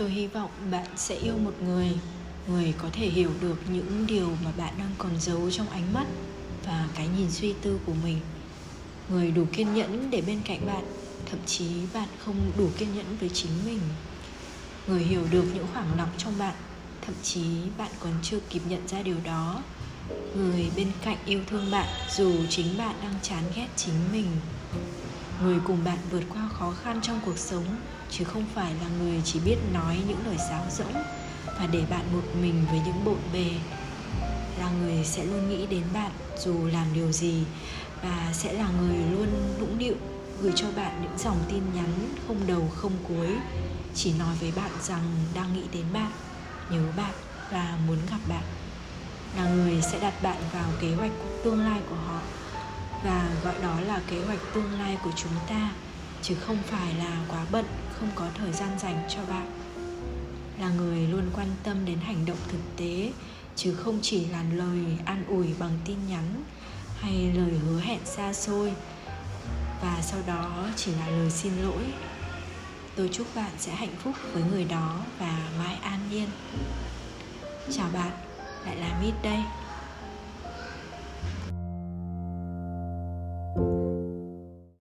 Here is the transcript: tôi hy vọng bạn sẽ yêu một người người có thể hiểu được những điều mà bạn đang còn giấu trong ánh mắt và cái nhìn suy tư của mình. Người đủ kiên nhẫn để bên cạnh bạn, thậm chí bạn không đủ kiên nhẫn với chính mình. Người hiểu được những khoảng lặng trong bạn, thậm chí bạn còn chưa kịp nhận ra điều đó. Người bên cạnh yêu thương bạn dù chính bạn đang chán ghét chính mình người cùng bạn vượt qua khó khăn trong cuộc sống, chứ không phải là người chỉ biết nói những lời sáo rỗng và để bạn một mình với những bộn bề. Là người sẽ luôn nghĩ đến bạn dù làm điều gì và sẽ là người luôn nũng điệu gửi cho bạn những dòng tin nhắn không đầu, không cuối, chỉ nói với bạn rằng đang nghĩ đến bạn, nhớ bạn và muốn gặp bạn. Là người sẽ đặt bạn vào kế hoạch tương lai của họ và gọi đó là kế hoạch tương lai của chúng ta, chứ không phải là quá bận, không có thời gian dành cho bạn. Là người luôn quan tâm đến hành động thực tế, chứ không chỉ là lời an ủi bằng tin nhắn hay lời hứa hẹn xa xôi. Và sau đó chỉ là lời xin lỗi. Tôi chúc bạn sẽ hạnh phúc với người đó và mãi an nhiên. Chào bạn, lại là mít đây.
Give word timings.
tôi 0.00 0.10
hy 0.10 0.26
vọng 0.26 0.50
bạn 0.70 0.86
sẽ 0.96 1.14
yêu 1.14 1.38
một 1.38 1.52
người 1.64 1.88
người 2.48 2.74
có 2.78 2.88
thể 2.92 3.06
hiểu 3.06 3.30
được 3.40 3.56
những 3.72 4.06
điều 4.06 4.28
mà 4.44 4.52
bạn 4.56 4.74
đang 4.78 4.90
còn 4.98 5.10
giấu 5.20 5.50
trong 5.50 5.68
ánh 5.68 5.94
mắt 5.94 6.06
và 6.66 6.88
cái 6.94 7.08
nhìn 7.18 7.30
suy 7.30 7.54
tư 7.62 7.78
của 7.86 7.92
mình. 8.04 8.16
Người 9.10 9.30
đủ 9.30 9.44
kiên 9.52 9.74
nhẫn 9.74 10.10
để 10.10 10.20
bên 10.20 10.40
cạnh 10.44 10.66
bạn, 10.66 10.84
thậm 11.30 11.38
chí 11.46 11.68
bạn 11.94 12.08
không 12.24 12.36
đủ 12.58 12.68
kiên 12.78 12.94
nhẫn 12.94 13.16
với 13.20 13.28
chính 13.28 13.50
mình. 13.64 13.80
Người 14.86 15.02
hiểu 15.02 15.22
được 15.30 15.44
những 15.54 15.66
khoảng 15.72 15.96
lặng 15.96 16.12
trong 16.18 16.38
bạn, 16.38 16.54
thậm 17.02 17.14
chí 17.22 17.44
bạn 17.78 17.90
còn 18.00 18.12
chưa 18.22 18.40
kịp 18.50 18.62
nhận 18.68 18.88
ra 18.88 19.02
điều 19.02 19.16
đó. 19.24 19.62
Người 20.36 20.70
bên 20.76 20.88
cạnh 21.02 21.18
yêu 21.26 21.40
thương 21.46 21.70
bạn 21.70 21.88
dù 22.16 22.32
chính 22.48 22.78
bạn 22.78 22.94
đang 23.02 23.14
chán 23.22 23.42
ghét 23.56 23.68
chính 23.76 23.94
mình 24.12 24.26
người 25.42 25.58
cùng 25.66 25.84
bạn 25.84 25.98
vượt 26.10 26.22
qua 26.34 26.48
khó 26.52 26.72
khăn 26.82 27.00
trong 27.02 27.20
cuộc 27.26 27.38
sống, 27.38 27.64
chứ 28.10 28.24
không 28.24 28.44
phải 28.54 28.74
là 28.74 28.88
người 28.98 29.20
chỉ 29.24 29.40
biết 29.44 29.56
nói 29.72 29.98
những 30.08 30.26
lời 30.26 30.36
sáo 30.48 30.64
rỗng 30.70 31.02
và 31.46 31.66
để 31.72 31.84
bạn 31.90 32.04
một 32.12 32.22
mình 32.42 32.66
với 32.70 32.80
những 32.84 33.04
bộn 33.04 33.18
bề. 33.32 33.50
Là 34.58 34.70
người 34.70 35.04
sẽ 35.04 35.24
luôn 35.24 35.48
nghĩ 35.48 35.66
đến 35.66 35.82
bạn 35.92 36.10
dù 36.38 36.66
làm 36.66 36.86
điều 36.94 37.12
gì 37.12 37.44
và 38.02 38.30
sẽ 38.32 38.52
là 38.52 38.68
người 38.80 38.96
luôn 38.96 39.28
nũng 39.60 39.78
điệu 39.78 39.94
gửi 40.42 40.52
cho 40.56 40.66
bạn 40.76 41.02
những 41.02 41.18
dòng 41.18 41.38
tin 41.48 41.62
nhắn 41.74 42.14
không 42.28 42.46
đầu, 42.46 42.68
không 42.76 42.92
cuối, 43.08 43.36
chỉ 43.94 44.12
nói 44.18 44.36
với 44.40 44.52
bạn 44.56 44.70
rằng 44.82 45.02
đang 45.34 45.54
nghĩ 45.54 45.62
đến 45.72 45.84
bạn, 45.92 46.10
nhớ 46.70 46.82
bạn 46.96 47.14
và 47.52 47.78
muốn 47.86 47.98
gặp 48.10 48.18
bạn. 48.28 48.44
Là 49.36 49.48
người 49.48 49.82
sẽ 49.82 50.00
đặt 50.00 50.22
bạn 50.22 50.42
vào 50.52 50.70
kế 50.80 50.94
hoạch 50.94 51.12
tương 51.44 51.60
lai 51.60 51.80
của 51.90 51.96
họ 51.96 52.20
và 53.04 53.30
gọi 53.44 53.54
đó 53.62 53.80
là 53.80 54.00
kế 54.06 54.24
hoạch 54.24 54.38
tương 54.54 54.72
lai 54.80 54.98
của 55.04 55.12
chúng 55.16 55.32
ta, 55.48 55.70
chứ 56.22 56.34
không 56.34 56.58
phải 56.66 56.94
là 56.94 57.16
quá 57.28 57.46
bận, 57.50 57.64
không 57.92 58.08
có 58.14 58.26
thời 58.38 58.52
gian 58.52 58.78
dành 58.78 59.02
cho 59.08 59.20
bạn. 59.28 59.46
Là 60.60 60.68
người 60.68 61.06
luôn 61.06 61.30
quan 61.36 61.48
tâm 61.62 61.84
đến 61.84 61.98
hành 61.98 62.26
động 62.26 62.36
thực 62.48 62.76
tế, 62.76 63.12
chứ 63.56 63.74
không 63.74 63.98
chỉ 64.02 64.26
là 64.26 64.44
lời 64.52 64.84
an 65.04 65.24
ủi 65.28 65.46
bằng 65.58 65.78
tin 65.84 65.96
nhắn 66.08 66.44
hay 67.00 67.32
lời 67.36 67.52
hứa 67.66 67.80
hẹn 67.80 68.00
xa 68.04 68.32
xôi. 68.32 68.72
Và 69.82 69.98
sau 70.02 70.20
đó 70.26 70.66
chỉ 70.76 70.92
là 70.92 71.06
lời 71.06 71.30
xin 71.30 71.52
lỗi. 71.62 71.84
Tôi 72.96 73.10
chúc 73.12 73.26
bạn 73.34 73.50
sẽ 73.58 73.74
hạnh 73.74 73.94
phúc 74.02 74.14
với 74.32 74.42
người 74.42 74.64
đó 74.64 75.00
và 75.18 75.38
mãi 75.58 75.78
an 75.82 76.00
nhiên. 76.10 76.28
Chào 77.72 77.88
bạn, 77.92 78.10
lại 78.66 78.76
là 78.76 79.00
mít 79.02 79.14
đây. 79.22 79.38